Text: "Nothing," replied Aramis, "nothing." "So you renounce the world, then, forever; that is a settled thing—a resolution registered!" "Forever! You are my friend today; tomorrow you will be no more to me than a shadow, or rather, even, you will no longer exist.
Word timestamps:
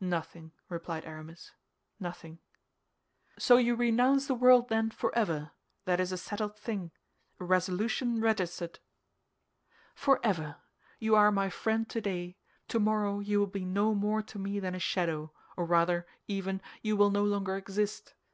"Nothing," 0.00 0.52
replied 0.70 1.04
Aramis, 1.04 1.52
"nothing." 2.00 2.38
"So 3.38 3.58
you 3.58 3.74
renounce 3.76 4.26
the 4.26 4.34
world, 4.34 4.70
then, 4.70 4.88
forever; 4.90 5.50
that 5.84 6.00
is 6.00 6.12
a 6.12 6.16
settled 6.16 6.56
thing—a 6.56 7.44
resolution 7.44 8.18
registered!" 8.22 8.78
"Forever! 9.94 10.56
You 10.98 11.14
are 11.14 11.30
my 11.30 11.50
friend 11.50 11.86
today; 11.86 12.38
tomorrow 12.68 13.20
you 13.20 13.38
will 13.38 13.46
be 13.46 13.66
no 13.66 13.94
more 13.94 14.22
to 14.22 14.38
me 14.38 14.58
than 14.60 14.74
a 14.74 14.78
shadow, 14.78 15.34
or 15.58 15.66
rather, 15.66 16.06
even, 16.26 16.62
you 16.80 16.96
will 16.96 17.10
no 17.10 17.24
longer 17.24 17.54
exist. 17.54 18.14